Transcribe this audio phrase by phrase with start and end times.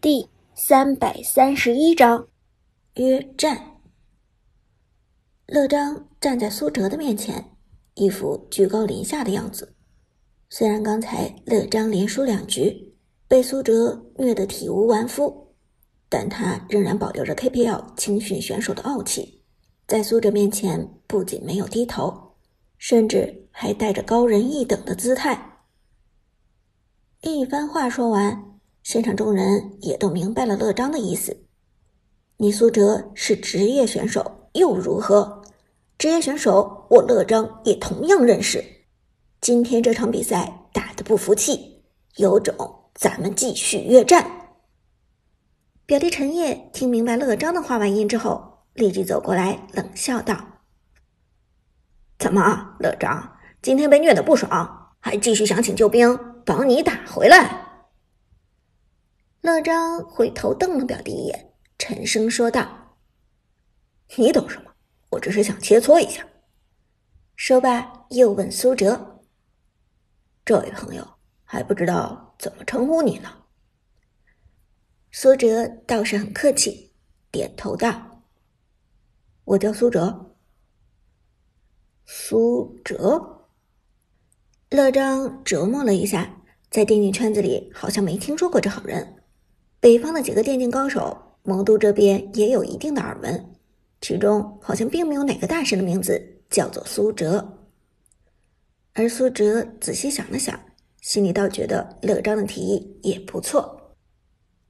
[0.00, 2.26] 第三百三十一章
[2.94, 3.82] 约战。
[5.46, 7.54] 乐章站在苏哲的面前，
[7.96, 9.74] 一副居高临下的样子。
[10.48, 12.94] 虽然刚才乐章连输两局，
[13.28, 15.54] 被苏哲虐得体无完肤，
[16.08, 19.42] 但他仍然保留着 KPL 青训选手的傲气，
[19.86, 22.36] 在苏哲面前不仅没有低头，
[22.78, 25.58] 甚至还带着高人一等的姿态。
[27.20, 28.49] 一番话说完。
[28.82, 31.44] 现场众人也都明白了乐章的意思。
[32.38, 35.42] 你苏哲是职业选手又如何？
[35.98, 38.64] 职业选手我乐章也同样认识。
[39.40, 41.82] 今天这场比赛打得不服气，
[42.16, 42.54] 有种
[42.94, 44.26] 咱们继续约战。
[45.84, 50.36] 表弟陈烨听明白乐章的话外音之后，立即走过来冷笑道
[52.18, 57.66] ：“怎么，乐章今天被虐得不爽，还继续想请救兵帮你打回来？”
[59.42, 62.98] 乐章回头瞪了表弟一眼，沉声说道
[64.16, 64.70] ：“你懂什么？
[65.08, 66.22] 我只是想切磋一下。”
[67.36, 69.22] 说罢，又问苏哲
[70.44, 71.08] ：“这位朋友
[71.42, 73.30] 还不知道怎么称呼你呢？”
[75.10, 76.92] 苏哲倒是很客气，
[77.30, 78.22] 点头道
[79.44, 80.36] ：“我叫苏哲。”
[82.04, 83.48] 苏哲。
[84.68, 89.16] 乐章琢磨了一下，在电竞圈子里好像没听说过这好人。
[89.80, 93.52] 北方的几个电竞高手，魔都这边也有一定的耳闻，
[94.02, 97.56] 其中好像并没有哪个大神的名字叫做苏哲。
[98.92, 100.60] 而苏哲仔细想了想，
[101.00, 103.96] 心里倒觉得乐章的提议也不错。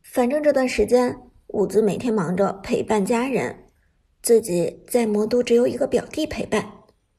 [0.04, 3.64] 反正这段时间，伍兹每天忙着陪伴家人，
[4.22, 6.64] 自己在魔都只有一个表弟陪伴，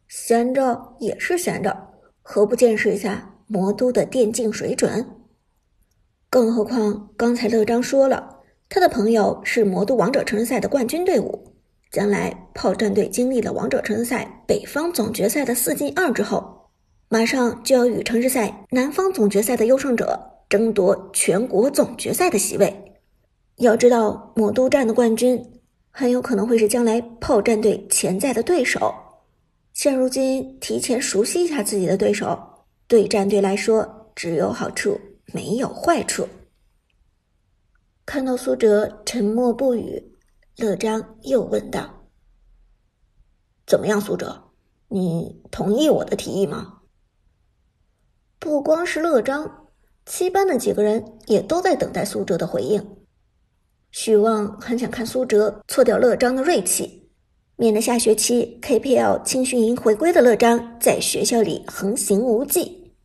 [0.07, 1.89] 闲着也是闲着，
[2.21, 5.05] 何不见识一下魔都的电竞水准？
[6.31, 8.37] 更何况，刚才乐章说了，
[8.69, 11.37] 他的朋友是魔都王者城市赛的冠军队伍。
[11.91, 16.69] 将来炮战队经历了王者城市赛北方总决赛的四进二之后，
[17.09, 20.17] 马上就要与城市赛南方总决赛的优胜者
[20.47, 22.73] 争夺全国总决赛的席位。
[23.57, 25.37] 要知道，魔都站的冠军
[25.89, 28.95] 很有可能会是将来炮战队潜在的对手。
[29.73, 32.39] 现如今，提前熟悉一下自己的对手，
[32.87, 34.97] 对战队来说只有好处。
[35.33, 36.27] 没有坏处。
[38.05, 40.17] 看到苏哲沉默不语，
[40.57, 42.07] 乐章又问道
[43.65, 44.51] ：“怎么样，苏哲？
[44.89, 46.79] 你同意我的提议吗？”
[48.39, 49.67] 不光是乐章，
[50.05, 52.97] 七班的几个人也都在等待苏哲的回应。
[53.91, 57.09] 许旺很想看苏哲挫掉乐章的锐气，
[57.55, 62.95] 免得下学期 KPL 青训营回归的乐章在学校里横行无忌。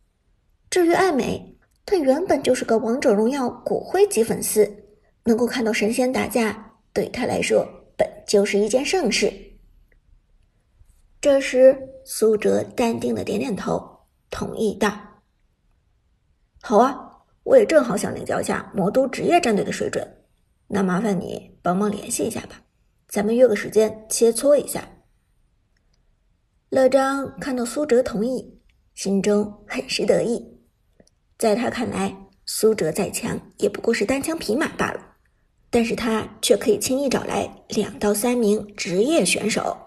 [0.69, 1.56] 至于艾美，
[1.89, 4.69] 他原本就是个王者荣耀骨灰级粉丝，
[5.23, 7.65] 能够看到神仙打架，对他来说
[7.95, 9.31] 本就是一件盛事。
[11.21, 14.91] 这时，苏哲淡定的点点头，同意道
[16.61, 20.05] ：“好啊，我也正好想领教一下魔都职业战队的水准，
[20.67, 22.61] 那麻烦你帮忙联系一下吧，
[23.07, 24.85] 咱们约个时间切磋一下。”
[26.69, 28.59] 乐章看到苏哲同意，
[28.93, 30.56] 心中很是得意。
[31.37, 32.15] 在他看来，
[32.45, 34.99] 苏哲再强也不过是单枪匹马罢了，
[35.69, 39.77] 但是他却可以轻易找来两到三名职业选手，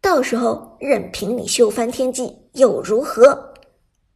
[0.00, 3.52] 到时候任凭你秀翻天际又如何？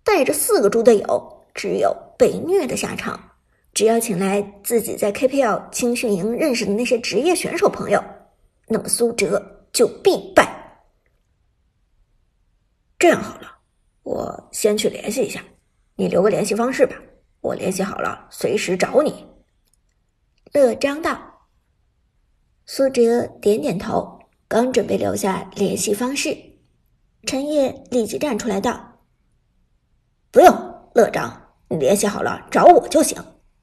[0.05, 3.29] 带着四个猪队友，只有被虐的下场。
[3.75, 8.03] 只要请来自己在 KPL 青训营认识的那些职业选手朋友，
[8.69, 10.83] 那么苏哲就必败。
[12.99, 13.59] 这样好了，
[14.03, 15.43] 我先去联系一下。
[15.97, 16.97] 你留个联系方式吧，
[17.41, 19.27] 我联系好了随时找你。
[20.53, 21.49] 乐章道。
[22.65, 26.37] 苏哲点点头，刚准备留下联系方式，
[27.27, 29.01] 陈烨立即站出来道
[30.31, 30.55] ：“不用，
[30.95, 33.23] 乐章，你联系好了找我就行。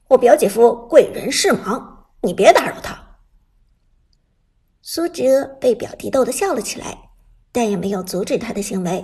[0.09, 3.17] 我表姐夫贵人事忙，你别打扰他。”
[4.83, 7.09] 苏哲被表弟逗得笑了起来，
[7.51, 9.03] 但也没有阻止他的行为。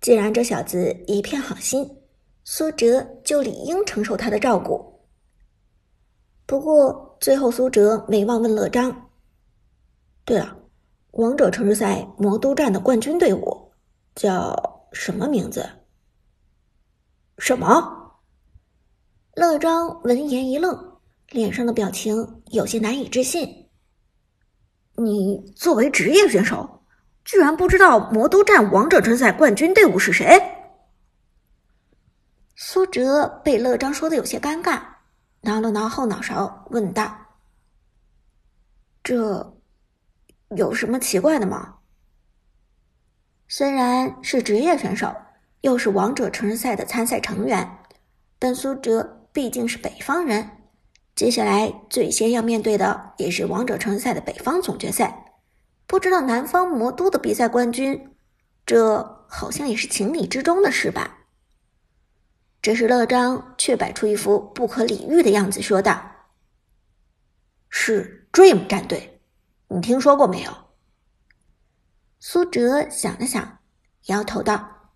[0.00, 2.01] 既然这小子一片好心。
[2.44, 5.00] 苏哲就理应承受他的照顾。
[6.44, 9.10] 不过最后，苏哲没忘问乐章
[10.26, 10.56] ：“对了，
[11.12, 13.70] 王者城市赛魔都站的冠军队伍
[14.14, 15.68] 叫什么名字？”
[17.38, 18.20] 什么？
[19.34, 20.98] 乐章闻言一愣，
[21.30, 23.70] 脸上的表情有些难以置信
[24.96, 26.82] ：“你作为职业选手，
[27.24, 30.38] 居然不知道魔都站王者城市赛冠军队伍是谁？”
[32.54, 34.80] 苏哲被乐章说的有些尴尬，
[35.40, 37.16] 挠了挠后脑勺，问道
[39.02, 39.56] ：“这
[40.50, 41.76] 有什么奇怪的吗？”
[43.48, 45.14] 虽然是职业选手，
[45.62, 47.78] 又是王者城市赛的参赛成员，
[48.38, 50.50] 但苏哲毕竟是北方人，
[51.14, 55.34] 接下来最先要面对的也是王者城市赛的北方总决赛。
[55.86, 58.14] 不知道南方魔都的比赛冠军，
[58.64, 61.18] 这好像也是情理之中的事吧？
[62.62, 66.00] 这时，乐章却摆出一副不可理喻的样子，说道
[67.68, 69.20] ：“是 Dream 战队，
[69.66, 70.52] 你听说过没有？”
[72.20, 73.58] 苏哲想了想，
[74.06, 74.92] 摇头道：“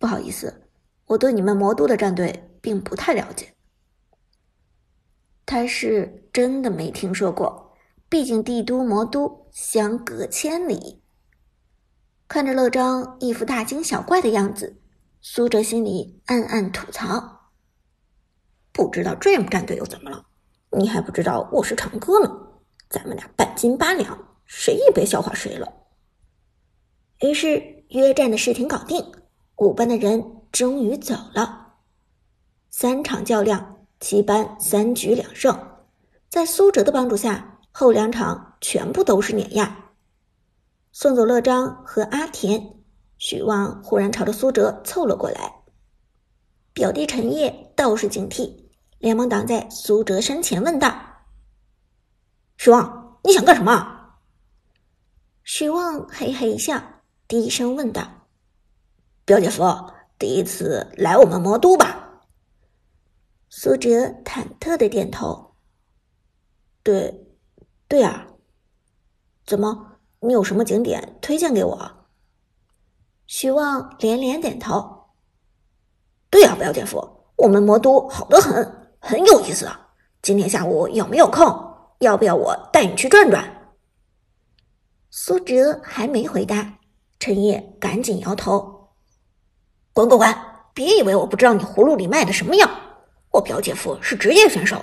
[0.00, 0.70] 不好意思，
[1.04, 3.52] 我对你们魔都的战队并不太了解。”
[5.44, 7.76] 他是真的没听说过，
[8.08, 11.02] 毕竟帝都魔都相隔千里。
[12.26, 14.80] 看着乐章一副大惊小怪的样子。
[15.20, 17.50] 苏哲心里暗暗吐槽
[18.72, 20.24] ：“不知道 Dream 战队又怎么了？
[20.70, 22.30] 你还不知道我是长哥呢。
[22.88, 24.16] 咱们俩半斤八两，
[24.46, 25.72] 谁也别笑话谁了。”
[27.20, 29.12] 于是约战的事情搞定，
[29.56, 31.74] 五班的人终于走了。
[32.70, 35.80] 三场较量，七班三局两胜，
[36.28, 39.90] 在苏哲的帮助下，后两场全部都是碾压。
[40.92, 42.77] 送走乐章和阿田。
[43.18, 45.52] 许旺忽然朝着苏哲凑了过来，
[46.72, 48.54] 表弟陈烨倒是警惕，
[48.98, 50.94] 连忙挡在苏哲身前，问道
[52.56, 53.96] ：“许旺，你想干什么？”
[55.42, 56.80] 许旺嘿嘿一笑，
[57.26, 58.28] 低声问道
[59.26, 59.64] ：“表姐夫，
[60.16, 62.22] 第一次来我们魔都吧？”
[63.50, 63.88] 苏哲
[64.24, 65.54] 忐忑的点头
[66.84, 67.26] ：“对，
[67.88, 68.28] 对啊，
[69.44, 71.92] 怎么，你有什么景点推荐给我？”
[73.28, 75.04] 徐旺连连点头。
[76.30, 79.78] 对呀，表姐夫，我们魔都好的很，很有意思啊。
[80.22, 81.46] 今天下午有没有空？
[81.98, 83.44] 要不要我带你去转转？
[85.10, 86.72] 苏哲还没回答，
[87.20, 88.88] 陈烨赶紧摇头
[89.92, 90.34] ：“滚滚滚！
[90.72, 92.66] 别以为我不知道你葫芦里卖的什么药。
[93.32, 94.80] 我表姐夫是职业选手，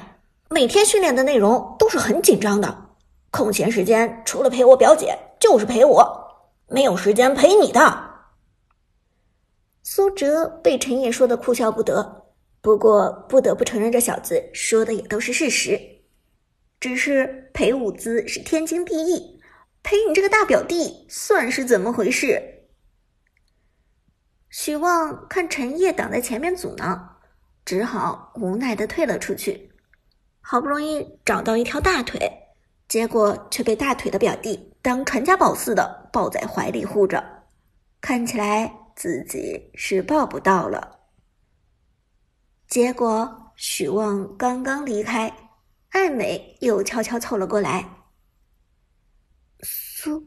[0.52, 2.90] 每天训练的内容都是很紧张的，
[3.32, 6.28] 空闲时间除了陪我表姐就是陪我，
[6.68, 8.05] 没有时间陪你的。”
[9.88, 12.26] 苏哲被陈烨说的哭笑不得，
[12.60, 15.80] 不过不得不承认，这小子说的也都是事实。
[16.80, 19.40] 只是陪舞姿是天经地义，
[19.84, 22.64] 陪你这个大表弟算是怎么回事？
[24.50, 27.20] 许旺看陈烨挡在前面阻挠，
[27.64, 29.72] 只好无奈的退了出去。
[30.42, 32.20] 好不容易找到一条大腿，
[32.88, 37.24] 结果却被大腿的表弟当传家宝似的抱在怀里护着，
[38.02, 38.85] 看起来。
[38.96, 41.00] 自己是抱不到了，
[42.68, 45.52] 结果许旺刚刚离开，
[45.90, 48.06] 艾美又悄悄凑了过来。
[49.62, 50.26] 苏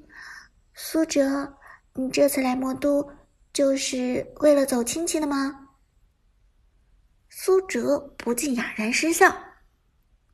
[0.74, 1.56] 苏哲，
[1.94, 3.10] 你这次来魔都
[3.52, 5.68] 就是为了走亲戚的吗？
[7.30, 9.34] 苏哲不禁哑然失笑，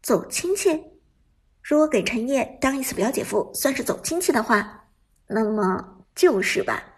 [0.02, 0.70] 走亲戚？
[1.62, 4.88] 如果给陈烨当一次表姐夫算是走亲戚的话，
[5.28, 6.93] 那么就是吧。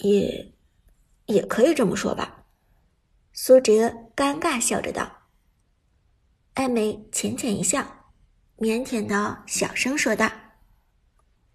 [0.00, 0.52] 也，
[1.26, 2.44] 也可以这么说吧。
[3.32, 3.72] 苏哲
[4.14, 5.10] 尴尬笑着道。
[6.54, 7.80] 艾美浅浅一笑，
[8.58, 10.30] 腼腆的小声说道：“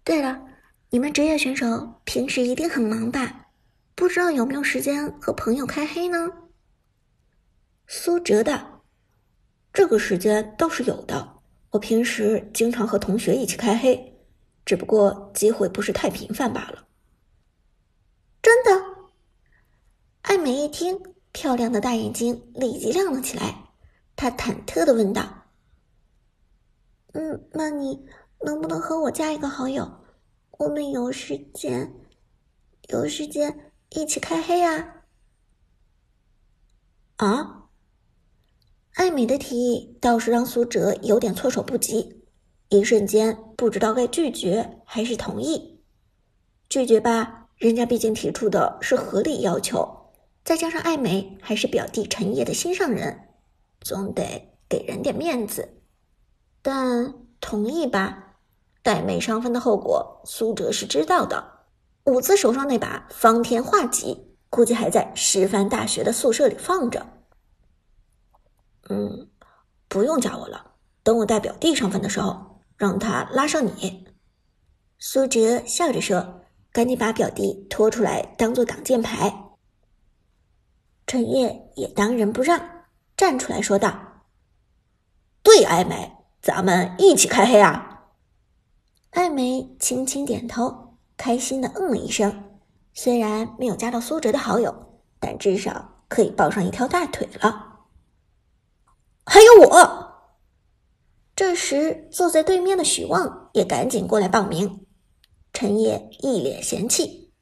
[0.04, 0.42] 对了，
[0.90, 3.46] 你们职业选手平时一定很忙吧？
[3.94, 6.30] 不知道有没有时间和朋友开黑呢？”
[7.88, 8.84] 苏哲道
[9.72, 11.38] ：“这个时间倒是有的。
[11.70, 14.18] 我平时经常和同学一起开黑，
[14.66, 16.86] 只不过机会不是太频繁罢了。”
[18.42, 18.70] 真的，
[20.22, 20.98] 艾美一听，
[21.30, 23.64] 漂亮的大眼睛立即亮了起来。
[24.16, 25.44] 她忐忑的问道
[27.12, 28.06] ：“嗯，那你
[28.44, 29.90] 能不能和我加一个好友？
[30.52, 31.92] 我们有时间，
[32.88, 35.04] 有时间一起开黑啊？”
[37.16, 37.68] 啊！
[38.94, 42.24] 艾美的提议倒是让苏哲有点措手不及，
[42.70, 45.82] 一瞬间不知道该拒绝还是同意。
[46.68, 47.39] 拒绝吧。
[47.60, 50.12] 人家毕竟提出的是合理要求，
[50.42, 53.28] 再加上艾美还是表弟陈烨的心上人，
[53.82, 55.68] 总得给人点面子。
[56.62, 58.38] 但同意吧，
[58.82, 61.66] 带妹上分的后果，苏哲是知道的。
[62.04, 67.06] 伍兹手上那把方天画戟，估计还在师范大学的宿舍里放着。
[68.88, 69.28] 嗯，
[69.86, 74.08] 不用加我了，等我带表弟上分的时候，让他拉上你。
[74.98, 76.39] 苏哲笑着说。
[76.72, 79.50] 赶紧把表弟拖出来，当做挡箭牌。
[81.06, 82.84] 陈烨也当仁不让，
[83.16, 84.22] 站出来说道
[85.42, 88.10] ：“对，艾美，咱们一起开黑啊！”
[89.10, 92.60] 艾美轻轻点头，开心的嗯了一声。
[92.94, 97.80] 虽然没有加到苏哲的好友，但至少可以抱上一条大腿了。
[99.26, 100.06] 还有我。
[101.34, 104.86] 这时，坐在对面的许旺也赶紧过来报名。
[105.60, 107.34] 陈烨一脸嫌弃：“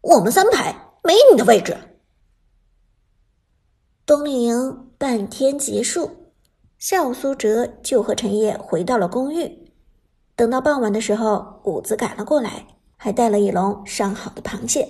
[0.00, 0.74] 我们三排
[1.04, 1.76] 没你的位置。”
[4.06, 6.32] 冬令营半天结束，
[6.78, 9.70] 下午苏哲就和陈烨回到了公寓。
[10.34, 14.88] 等到傍晚的时候，伍子赶了过来，还带了一笼上好的螃蟹。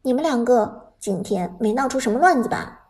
[0.00, 2.88] 你们两个今天没闹出什么乱子吧？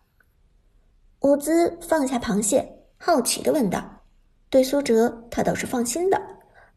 [1.22, 2.84] 伍兹放下螃蟹。
[2.98, 4.04] 好奇的问道
[4.48, 6.22] ：“对苏哲，他倒是放心的。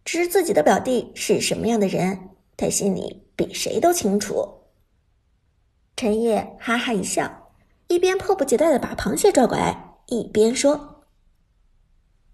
[0.07, 2.17] 知自己的表弟是什么样的人，
[2.55, 4.47] 他心里比谁都清楚。”
[5.97, 7.51] 陈烨哈哈一笑，
[7.89, 11.03] 一边迫不及待的把螃蟹抓过来，一边说：“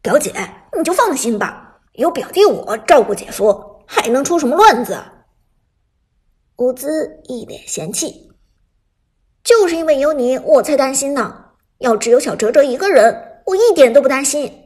[0.04, 0.32] 表姐，
[0.78, 4.96] 你就放心吧，有表弟我照顾姐夫，还能出什么乱子？”
[6.58, 8.30] 伍兹一脸嫌弃
[9.44, 11.46] ：“就是因为有你，我才担心呢。
[11.80, 14.63] 要只有小哲哲一个人。”我一点都不担心。